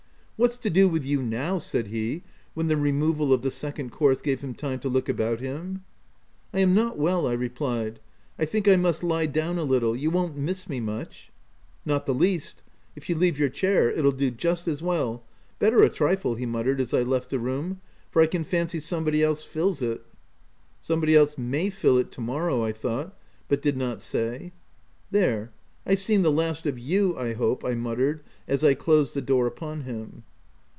"What's 0.41 0.57
to 0.57 0.71
do 0.71 0.89
with 0.89 1.05
you 1.05 1.21
now?" 1.21 1.59
said 1.59 1.89
he, 1.89 2.23
when 2.55 2.65
the 2.67 2.75
removal 2.75 3.31
of 3.31 3.43
the 3.43 3.51
second 3.51 3.91
course 3.91 4.23
gave 4.23 4.41
him 4.41 4.55
time 4.55 4.79
to 4.79 4.89
look 4.89 5.07
about 5.07 5.39
him." 5.39 5.83
I 6.55 6.61
am 6.61 6.73
not 6.73 6.97
well/' 6.97 7.27
I 7.29 7.33
replied: 7.33 7.97
u 7.97 7.99
I 8.39 8.45
think 8.45 8.67
I 8.67 8.75
must 8.75 9.03
lie 9.03 9.27
down 9.27 9.59
a 9.59 9.63
little— 9.63 9.95
you 9.95 10.09
won't 10.09 10.35
miss 10.35 10.67
me 10.67 10.79
much 10.79 11.25
V" 11.27 11.33
Not 11.91 12.07
the 12.07 12.15
least; 12.15 12.63
if 12.95 13.07
you 13.07 13.13
leave 13.13 13.37
your 13.37 13.49
chair, 13.49 13.91
it'll 13.91 14.11
do 14.11 14.31
just 14.31 14.67
as 14.67 14.81
well— 14.81 15.21
better 15.59 15.83
a 15.83 15.91
trifle/' 15.91 16.39
he 16.39 16.47
muttered 16.47 16.81
as 16.81 16.91
I 16.91 17.03
left 17.03 17.29
the 17.29 17.37
room," 17.37 17.79
for 18.09 18.19
I 18.19 18.25
can 18.25 18.43
fancy 18.43 18.79
somebody 18.79 19.21
else 19.21 19.43
fills 19.43 19.79
it." 19.79 20.03
'* 20.45 20.81
Somebody 20.81 21.15
else 21.15 21.37
may 21.37 21.69
fill 21.69 21.99
it 21.99 22.11
to 22.13 22.19
morrow/' 22.21 22.63
I 22.63 22.71
thought— 22.71 23.15
but 23.47 23.61
did 23.61 23.77
not 23.77 24.01
say." 24.01 24.53
There! 25.11 25.51
I've 25.85 25.99
seen 26.01 26.23
the 26.23 26.31
last 26.31 26.65
of 26.65 26.79
you, 26.79 27.15
I 27.15 27.33
hope," 27.33 27.63
I 27.63 27.75
muttered 27.75 28.21
as 28.47 28.63
I 28.63 28.73
closed 28.73 29.13
the 29.13 29.21
door 29.21 29.45
upon 29.45 29.81
him. 29.81 30.23